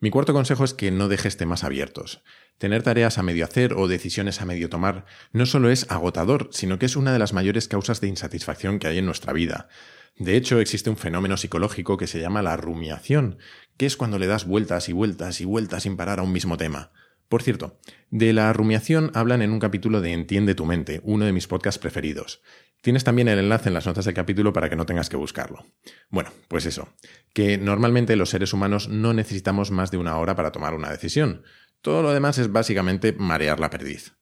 Mi 0.00 0.10
cuarto 0.10 0.32
consejo 0.32 0.64
es 0.64 0.74
que 0.74 0.90
no 0.90 1.06
dejes 1.06 1.36
temas 1.36 1.62
abiertos. 1.62 2.24
Tener 2.58 2.82
tareas 2.82 3.18
a 3.18 3.22
medio 3.22 3.44
hacer 3.44 3.74
o 3.74 3.86
decisiones 3.86 4.40
a 4.40 4.44
medio 4.44 4.68
tomar 4.68 5.04
no 5.32 5.46
solo 5.46 5.70
es 5.70 5.88
agotador, 5.90 6.48
sino 6.50 6.78
que 6.78 6.86
es 6.86 6.96
una 6.96 7.12
de 7.12 7.20
las 7.20 7.32
mayores 7.32 7.68
causas 7.68 8.00
de 8.00 8.08
insatisfacción 8.08 8.80
que 8.80 8.88
hay 8.88 8.98
en 8.98 9.06
nuestra 9.06 9.32
vida. 9.32 9.68
De 10.16 10.36
hecho, 10.36 10.58
existe 10.58 10.90
un 10.90 10.96
fenómeno 10.96 11.36
psicológico 11.36 11.96
que 11.98 12.08
se 12.08 12.20
llama 12.20 12.42
la 12.42 12.56
rumiación, 12.56 13.38
que 13.76 13.86
es 13.86 13.96
cuando 13.96 14.18
le 14.18 14.26
das 14.26 14.44
vueltas 14.44 14.88
y 14.88 14.92
vueltas 14.92 15.40
y 15.40 15.44
vueltas 15.44 15.84
sin 15.84 15.96
parar 15.96 16.18
a 16.18 16.22
un 16.22 16.32
mismo 16.32 16.56
tema. 16.56 16.90
Por 17.32 17.42
cierto, 17.42 17.78
de 18.10 18.34
la 18.34 18.52
rumiación 18.52 19.10
hablan 19.14 19.40
en 19.40 19.52
un 19.52 19.58
capítulo 19.58 20.02
de 20.02 20.12
Entiende 20.12 20.54
tu 20.54 20.66
mente, 20.66 21.00
uno 21.02 21.24
de 21.24 21.32
mis 21.32 21.46
podcasts 21.46 21.78
preferidos. 21.78 22.42
Tienes 22.82 23.04
también 23.04 23.26
el 23.28 23.38
enlace 23.38 23.70
en 23.70 23.74
las 23.74 23.86
notas 23.86 24.04
del 24.04 24.12
capítulo 24.12 24.52
para 24.52 24.68
que 24.68 24.76
no 24.76 24.84
tengas 24.84 25.08
que 25.08 25.16
buscarlo. 25.16 25.64
Bueno, 26.10 26.28
pues 26.48 26.66
eso, 26.66 26.90
que 27.32 27.56
normalmente 27.56 28.16
los 28.16 28.28
seres 28.28 28.52
humanos 28.52 28.90
no 28.90 29.14
necesitamos 29.14 29.70
más 29.70 29.90
de 29.90 29.96
una 29.96 30.18
hora 30.18 30.36
para 30.36 30.52
tomar 30.52 30.74
una 30.74 30.90
decisión. 30.90 31.42
Todo 31.80 32.02
lo 32.02 32.12
demás 32.12 32.36
es 32.36 32.52
básicamente 32.52 33.14
marear 33.14 33.60
la 33.60 33.70
perdiz. 33.70 34.12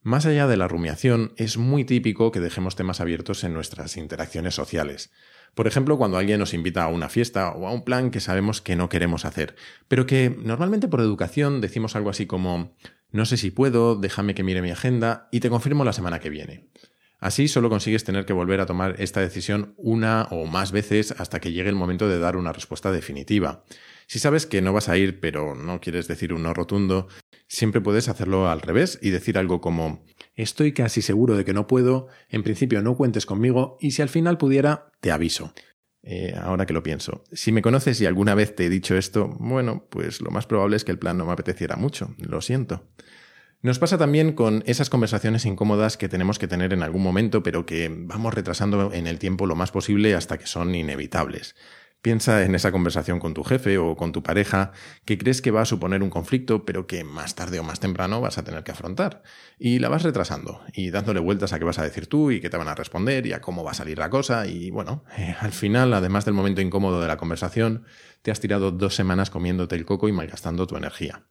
Más 0.00 0.24
allá 0.24 0.46
de 0.46 0.56
la 0.56 0.68
rumiación, 0.68 1.32
es 1.36 1.58
muy 1.58 1.84
típico 1.84 2.30
que 2.30 2.38
dejemos 2.38 2.76
temas 2.76 3.00
abiertos 3.00 3.42
en 3.42 3.52
nuestras 3.52 3.96
interacciones 3.96 4.54
sociales. 4.54 5.10
Por 5.54 5.66
ejemplo, 5.66 5.98
cuando 5.98 6.16
alguien 6.16 6.38
nos 6.38 6.54
invita 6.54 6.84
a 6.84 6.88
una 6.88 7.08
fiesta 7.08 7.50
o 7.52 7.66
a 7.66 7.72
un 7.72 7.84
plan 7.84 8.10
que 8.10 8.20
sabemos 8.20 8.60
que 8.60 8.76
no 8.76 8.88
queremos 8.88 9.24
hacer, 9.24 9.56
pero 9.88 10.06
que 10.06 10.34
normalmente 10.42 10.88
por 10.88 11.00
educación 11.00 11.60
decimos 11.60 11.96
algo 11.96 12.10
así 12.10 12.26
como 12.26 12.74
no 13.12 13.26
sé 13.26 13.36
si 13.36 13.50
puedo, 13.50 13.96
déjame 13.96 14.34
que 14.34 14.44
mire 14.44 14.62
mi 14.62 14.70
agenda 14.70 15.28
y 15.32 15.40
te 15.40 15.50
confirmo 15.50 15.84
la 15.84 15.92
semana 15.92 16.20
que 16.20 16.30
viene. 16.30 16.68
Así 17.18 17.48
solo 17.48 17.68
consigues 17.68 18.04
tener 18.04 18.24
que 18.24 18.32
volver 18.32 18.60
a 18.60 18.66
tomar 18.66 18.94
esta 18.98 19.20
decisión 19.20 19.74
una 19.76 20.28
o 20.30 20.46
más 20.46 20.72
veces 20.72 21.12
hasta 21.18 21.38
que 21.40 21.52
llegue 21.52 21.68
el 21.68 21.74
momento 21.74 22.08
de 22.08 22.18
dar 22.18 22.36
una 22.36 22.52
respuesta 22.52 22.92
definitiva. 22.92 23.64
Si 24.06 24.18
sabes 24.18 24.46
que 24.46 24.62
no 24.62 24.72
vas 24.72 24.88
a 24.88 24.96
ir, 24.96 25.20
pero 25.20 25.54
no 25.54 25.80
quieres 25.80 26.08
decir 26.08 26.32
un 26.32 26.44
no 26.44 26.54
rotundo, 26.54 27.08
siempre 27.46 27.82
puedes 27.82 28.08
hacerlo 28.08 28.48
al 28.48 28.62
revés 28.62 28.98
y 29.02 29.10
decir 29.10 29.36
algo 29.36 29.60
como 29.60 30.02
Estoy 30.40 30.72
casi 30.72 31.02
seguro 31.02 31.36
de 31.36 31.44
que 31.44 31.52
no 31.52 31.66
puedo, 31.66 32.08
en 32.30 32.42
principio 32.42 32.80
no 32.80 32.96
cuentes 32.96 33.26
conmigo 33.26 33.76
y 33.78 33.90
si 33.90 34.00
al 34.00 34.08
final 34.08 34.38
pudiera, 34.38 34.90
te 35.02 35.12
aviso. 35.12 35.52
Eh, 36.02 36.34
ahora 36.34 36.64
que 36.64 36.72
lo 36.72 36.82
pienso, 36.82 37.24
si 37.30 37.52
me 37.52 37.60
conoces 37.60 38.00
y 38.00 38.06
alguna 38.06 38.34
vez 38.34 38.56
te 38.56 38.64
he 38.64 38.70
dicho 38.70 38.96
esto, 38.96 39.36
bueno, 39.38 39.86
pues 39.90 40.22
lo 40.22 40.30
más 40.30 40.46
probable 40.46 40.76
es 40.76 40.84
que 40.84 40.92
el 40.92 40.98
plan 40.98 41.18
no 41.18 41.26
me 41.26 41.32
apeteciera 41.32 41.76
mucho, 41.76 42.14
lo 42.16 42.40
siento. 42.40 42.88
Nos 43.60 43.78
pasa 43.78 43.98
también 43.98 44.32
con 44.32 44.62
esas 44.64 44.88
conversaciones 44.88 45.44
incómodas 45.44 45.98
que 45.98 46.08
tenemos 46.08 46.38
que 46.38 46.48
tener 46.48 46.72
en 46.72 46.82
algún 46.82 47.02
momento, 47.02 47.42
pero 47.42 47.66
que 47.66 47.94
vamos 47.94 48.32
retrasando 48.32 48.94
en 48.94 49.06
el 49.06 49.18
tiempo 49.18 49.44
lo 49.44 49.56
más 49.56 49.70
posible 49.70 50.14
hasta 50.14 50.38
que 50.38 50.46
son 50.46 50.74
inevitables. 50.74 51.54
Piensa 52.02 52.44
en 52.44 52.54
esa 52.54 52.72
conversación 52.72 53.20
con 53.20 53.34
tu 53.34 53.44
jefe 53.44 53.76
o 53.76 53.94
con 53.94 54.12
tu 54.12 54.22
pareja 54.22 54.72
que 55.04 55.18
crees 55.18 55.42
que 55.42 55.50
va 55.50 55.60
a 55.60 55.66
suponer 55.66 56.02
un 56.02 56.08
conflicto, 56.08 56.64
pero 56.64 56.86
que 56.86 57.04
más 57.04 57.34
tarde 57.34 57.60
o 57.60 57.62
más 57.62 57.78
temprano 57.78 58.22
vas 58.22 58.38
a 58.38 58.44
tener 58.44 58.64
que 58.64 58.72
afrontar. 58.72 59.22
Y 59.58 59.80
la 59.80 59.90
vas 59.90 60.02
retrasando 60.02 60.62
y 60.72 60.90
dándole 60.90 61.20
vueltas 61.20 61.52
a 61.52 61.58
qué 61.58 61.64
vas 61.66 61.78
a 61.78 61.84
decir 61.84 62.06
tú 62.06 62.30
y 62.30 62.40
qué 62.40 62.48
te 62.48 62.56
van 62.56 62.68
a 62.68 62.74
responder 62.74 63.26
y 63.26 63.34
a 63.34 63.42
cómo 63.42 63.64
va 63.64 63.72
a 63.72 63.74
salir 63.74 63.98
la 63.98 64.08
cosa. 64.08 64.46
Y 64.46 64.70
bueno, 64.70 65.04
eh, 65.18 65.36
al 65.40 65.52
final, 65.52 65.92
además 65.92 66.24
del 66.24 66.32
momento 66.32 66.62
incómodo 66.62 67.02
de 67.02 67.08
la 67.08 67.18
conversación, 67.18 67.84
te 68.22 68.30
has 68.30 68.40
tirado 68.40 68.70
dos 68.70 68.94
semanas 68.94 69.28
comiéndote 69.28 69.76
el 69.76 69.84
coco 69.84 70.08
y 70.08 70.12
malgastando 70.12 70.66
tu 70.66 70.76
energía. 70.76 71.26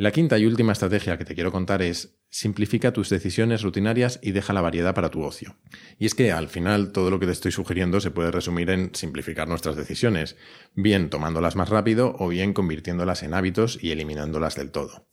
La 0.00 0.12
quinta 0.12 0.38
y 0.38 0.46
última 0.46 0.72
estrategia 0.72 1.18
que 1.18 1.26
te 1.26 1.34
quiero 1.34 1.52
contar 1.52 1.82
es 1.82 2.16
simplifica 2.30 2.94
tus 2.94 3.10
decisiones 3.10 3.60
rutinarias 3.60 4.18
y 4.22 4.30
deja 4.30 4.54
la 4.54 4.62
variedad 4.62 4.94
para 4.94 5.10
tu 5.10 5.22
ocio. 5.22 5.58
Y 5.98 6.06
es 6.06 6.14
que 6.14 6.32
al 6.32 6.48
final 6.48 6.92
todo 6.92 7.10
lo 7.10 7.20
que 7.20 7.26
te 7.26 7.32
estoy 7.32 7.52
sugiriendo 7.52 8.00
se 8.00 8.10
puede 8.10 8.30
resumir 8.30 8.70
en 8.70 8.94
simplificar 8.94 9.46
nuestras 9.46 9.76
decisiones, 9.76 10.38
bien 10.74 11.10
tomándolas 11.10 11.54
más 11.54 11.68
rápido 11.68 12.16
o 12.18 12.28
bien 12.28 12.54
convirtiéndolas 12.54 13.22
en 13.22 13.34
hábitos 13.34 13.78
y 13.78 13.90
eliminándolas 13.90 14.56
del 14.56 14.70
todo. 14.70 15.06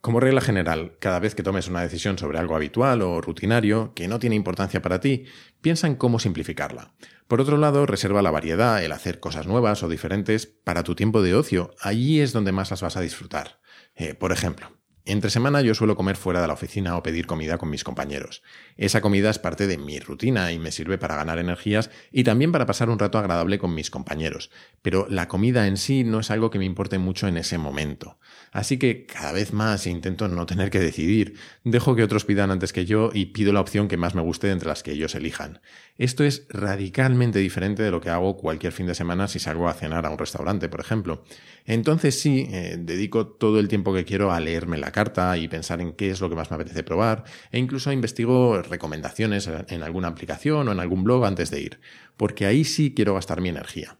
Como 0.00 0.18
regla 0.18 0.40
general, 0.40 0.96
cada 0.98 1.20
vez 1.20 1.36
que 1.36 1.44
tomes 1.44 1.68
una 1.68 1.82
decisión 1.82 2.18
sobre 2.18 2.40
algo 2.40 2.56
habitual 2.56 3.02
o 3.02 3.20
rutinario 3.20 3.92
que 3.94 4.08
no 4.08 4.18
tiene 4.18 4.34
importancia 4.34 4.82
para 4.82 4.98
ti, 4.98 5.26
piensa 5.60 5.86
en 5.86 5.94
cómo 5.94 6.18
simplificarla. 6.18 6.94
Por 7.28 7.40
otro 7.40 7.58
lado, 7.58 7.86
reserva 7.86 8.22
la 8.22 8.32
variedad, 8.32 8.82
el 8.82 8.90
hacer 8.90 9.20
cosas 9.20 9.46
nuevas 9.46 9.84
o 9.84 9.88
diferentes 9.88 10.46
para 10.46 10.82
tu 10.82 10.96
tiempo 10.96 11.22
de 11.22 11.36
ocio. 11.36 11.76
Allí 11.80 12.20
es 12.20 12.32
donde 12.32 12.50
más 12.50 12.72
las 12.72 12.82
vas 12.82 12.96
a 12.96 13.00
disfrutar. 13.00 13.61
Eh, 13.94 14.14
por 14.14 14.32
ejemplo, 14.32 14.70
entre 15.04 15.30
semana 15.30 15.60
yo 15.62 15.74
suelo 15.74 15.96
comer 15.96 16.16
fuera 16.16 16.40
de 16.40 16.46
la 16.46 16.52
oficina 16.52 16.96
o 16.96 17.02
pedir 17.02 17.26
comida 17.26 17.58
con 17.58 17.70
mis 17.70 17.82
compañeros. 17.82 18.42
Esa 18.76 19.00
comida 19.00 19.30
es 19.30 19.38
parte 19.38 19.66
de 19.66 19.76
mi 19.76 19.98
rutina 19.98 20.52
y 20.52 20.58
me 20.58 20.70
sirve 20.70 20.96
para 20.96 21.16
ganar 21.16 21.38
energías 21.38 21.90
y 22.12 22.24
también 22.24 22.52
para 22.52 22.66
pasar 22.66 22.88
un 22.88 22.98
rato 22.98 23.18
agradable 23.18 23.58
con 23.58 23.74
mis 23.74 23.90
compañeros. 23.90 24.50
Pero 24.80 25.06
la 25.08 25.26
comida 25.26 25.66
en 25.66 25.76
sí 25.76 26.04
no 26.04 26.20
es 26.20 26.30
algo 26.30 26.50
que 26.50 26.58
me 26.58 26.64
importe 26.64 26.98
mucho 26.98 27.26
en 27.26 27.36
ese 27.36 27.58
momento. 27.58 28.18
Así 28.52 28.78
que 28.78 29.06
cada 29.06 29.32
vez 29.32 29.52
más 29.52 29.86
intento 29.86 30.28
no 30.28 30.46
tener 30.46 30.70
que 30.70 30.78
decidir. 30.78 31.34
Dejo 31.64 31.96
que 31.96 32.04
otros 32.04 32.24
pidan 32.24 32.50
antes 32.50 32.72
que 32.72 32.84
yo 32.84 33.10
y 33.12 33.26
pido 33.26 33.52
la 33.52 33.60
opción 33.60 33.88
que 33.88 33.96
más 33.96 34.14
me 34.14 34.22
guste 34.22 34.50
entre 34.50 34.68
las 34.68 34.82
que 34.82 34.92
ellos 34.92 35.14
elijan. 35.14 35.60
Esto 35.98 36.22
es 36.22 36.46
radicalmente 36.48 37.38
diferente 37.38 37.82
de 37.82 37.90
lo 37.90 38.00
que 38.00 38.10
hago 38.10 38.36
cualquier 38.36 38.72
fin 38.72 38.86
de 38.86 38.94
semana 38.94 39.26
si 39.26 39.38
salgo 39.38 39.68
a 39.68 39.74
cenar 39.74 40.06
a 40.06 40.10
un 40.10 40.18
restaurante, 40.18 40.68
por 40.68 40.80
ejemplo. 40.80 41.24
Entonces 41.64 42.20
sí, 42.20 42.46
eh, 42.50 42.76
dedico 42.78 43.26
todo 43.26 43.58
el 43.58 43.68
tiempo 43.68 43.92
que 43.92 44.04
quiero 44.04 44.32
a 44.32 44.40
leerme 44.40 44.78
la 44.78 44.91
carta 44.92 45.36
y 45.36 45.48
pensar 45.48 45.80
en 45.80 45.92
qué 45.92 46.10
es 46.10 46.20
lo 46.20 46.28
que 46.28 46.36
más 46.36 46.50
me 46.50 46.56
apetece 46.56 46.82
probar, 46.82 47.24
e 47.50 47.58
incluso 47.58 47.92
investigo 47.92 48.62
recomendaciones 48.62 49.48
en 49.68 49.82
alguna 49.82 50.08
aplicación 50.08 50.68
o 50.68 50.72
en 50.72 50.80
algún 50.80 51.04
blog 51.04 51.24
antes 51.24 51.50
de 51.50 51.60
ir, 51.60 51.80
porque 52.16 52.46
ahí 52.46 52.64
sí 52.64 52.94
quiero 52.94 53.14
gastar 53.14 53.40
mi 53.40 53.48
energía. 53.48 53.98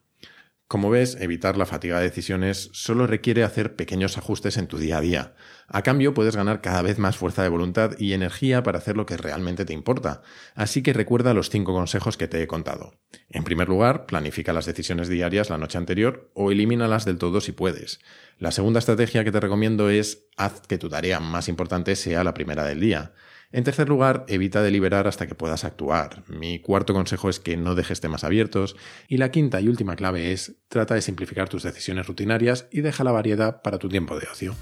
Como 0.73 0.89
ves, 0.89 1.19
evitar 1.21 1.59
la 1.59 1.67
fatiga 1.67 1.99
de 1.99 2.05
decisiones 2.05 2.71
solo 2.73 3.07
requiere 3.07 3.45
hacer 3.45 3.77
pequeños 3.77 4.17
ajustes 4.17 4.57
en 4.57 4.69
tu 4.69 4.79
día 4.79 4.97
a 4.97 5.01
día. 5.03 5.35
A 5.69 5.83
cambio, 5.83 6.15
puedes 6.15 6.35
ganar 6.35 6.63
cada 6.63 6.81
vez 6.81 6.99
más 6.99 7.19
fuerza 7.19 7.43
de 7.43 7.51
voluntad 7.51 7.91
y 7.99 8.15
energía 8.15 8.63
para 8.63 8.79
hacer 8.79 8.97
lo 8.97 9.05
que 9.05 9.19
realmente 9.19 9.67
te 9.67 9.75
importa. 9.75 10.23
Así 10.55 10.83
que 10.83 10.95
recuerda 10.95 11.35
los 11.35 11.51
cinco 11.51 11.75
consejos 11.75 12.17
que 12.17 12.27
te 12.27 12.43
he 12.43 12.47
contado. 12.47 12.95
En 13.29 13.45
primer 13.45 13.69
lugar, 13.69 14.07
planifica 14.07 14.55
las 14.55 14.65
decisiones 14.65 15.11
diarias 15.11 15.51
la 15.51 15.59
noche 15.59 15.77
anterior 15.77 16.31
o 16.33 16.51
elimínalas 16.51 17.05
del 17.05 17.19
todo 17.19 17.43
si 17.43 17.53
puedes. 17.53 18.01
La 18.39 18.51
segunda 18.51 18.79
estrategia 18.79 19.25
que 19.25 19.33
te 19.33 19.41
recomiendo 19.41 19.91
es 19.91 20.29
haz 20.39 20.63
que 20.67 20.79
tu 20.79 20.89
tarea 20.89 21.21
más 21.21 21.49
importante 21.49 21.97
sea 21.97 22.25
la 22.25 22.33
primera 22.33 22.65
del 22.65 22.81
día. 22.81 23.13
En 23.55 23.65
tercer 23.65 23.87
lugar, 23.87 24.25
evita 24.29 24.63
deliberar 24.63 25.07
hasta 25.07 25.27
que 25.27 25.35
puedas 25.35 25.65
actuar. 25.65 26.25
Mi 26.27 26.59
cuarto 26.59 26.95
consejo 26.95 27.29
es 27.29 27.39
que 27.39 27.59
no 27.59 27.75
dejes 27.75 28.01
temas 28.01 28.25
abiertos. 28.25 28.77
Y 29.09 29.19
la 29.19 29.31
quinta 29.31 29.61
y 29.61 29.69
última 29.69 29.95
clave 29.95 30.33
es 30.33 30.57
trata 30.69 30.95
de 30.95 31.03
simplificar 31.03 31.51
tus 31.51 31.63
decisiones 31.63 32.07
rutinarias 32.07 32.67
y 32.71 32.81
deja 32.81 33.05
la 33.05 33.13
variedad 33.13 33.61
para 33.61 33.79
tu 33.79 33.91
tiempo 33.91 34.19
de 34.19 34.27
ocio. 34.27 34.55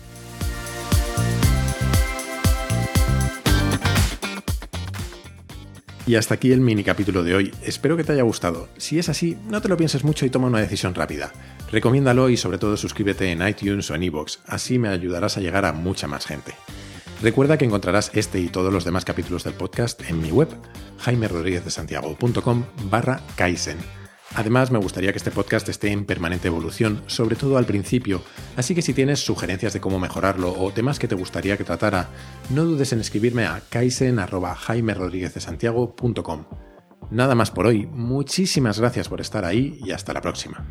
Y 6.05 6.17
hasta 6.17 6.35
aquí 6.35 6.51
el 6.51 6.61
mini 6.61 6.83
capítulo 6.83 7.23
de 7.23 7.37
hoy. 7.37 7.55
Espero 7.63 7.97
que 7.97 8.03
te 8.03 8.11
haya 8.11 8.25
gustado. 8.25 8.69
Si 8.77 8.99
es 8.99 9.09
así, 9.09 9.39
no 9.47 9.63
te 9.63 9.69
lo 9.69 9.77
pienses 9.77 10.03
mucho 10.03 10.27
y 10.27 10.31
toma 10.31 10.49
una 10.49 10.59
decisión 10.59 10.97
rápida. 10.97 11.31
Recomiéndalo 11.71 12.29
y 12.29 12.37
sobre 12.37 12.59
todo 12.59 12.77
suscríbete 12.77 13.31
en 13.31 13.47
iTunes 13.47 13.89
o 13.93 13.95
en 13.95 14.03
iVoox, 14.03 14.39
así 14.47 14.81
me 14.81 14.89
ayudarás 14.89 15.37
a 15.37 15.41
llegar 15.41 15.65
a 15.65 15.73
mucha 15.73 16.09
más 16.09 16.27
gente. 16.27 16.55
Recuerda 17.23 17.59
que 17.59 17.67
encontrarás 17.67 18.11
este 18.15 18.41
y 18.41 18.49
todos 18.49 18.73
los 18.73 18.85
demás 18.85 19.05
capítulos 19.05 19.45
del 19.45 19.53
podcast 19.53 20.01
en 20.09 20.23
mi 20.23 20.31
web, 20.31 20.49
jaimerodríguezdesantiago.com 21.01 22.65
barra 22.85 23.21
Kaizen. 23.37 23.77
Además, 24.37 24.71
me 24.71 24.79
gustaría 24.79 25.13
que 25.13 25.19
este 25.19 25.31
podcast 25.31 25.69
esté 25.69 25.91
en 25.91 26.07
permanente 26.07 26.49
evolución, 26.49 27.03
sobre 27.09 27.37
todo 27.37 27.59
al 27.59 27.67
principio, 27.67 28.23
así 28.57 28.75
que 28.75 28.81
si 28.81 28.95
tienes 28.95 29.21
sugerencias 29.21 29.75
de 29.75 29.81
cómo 29.81 29.99
mejorarlo 29.99 30.59
o 30.59 30.73
temas 30.73 30.99
que 30.99 31.09
te 31.09 31.15
gustaría 31.15 31.59
que 31.59 31.65
tratara, 31.65 32.09
no 32.49 32.65
dudes 32.65 32.91
en 32.93 33.01
escribirme 33.01 33.45
a 33.45 33.61
kaizen.jaimerodríguezdesantiago.com. 33.69 36.45
Nada 37.11 37.35
más 37.35 37.51
por 37.51 37.67
hoy, 37.67 37.87
muchísimas 37.87 38.79
gracias 38.79 39.09
por 39.09 39.21
estar 39.21 39.45
ahí 39.45 39.81
y 39.85 39.91
hasta 39.91 40.15
la 40.15 40.21
próxima. 40.21 40.65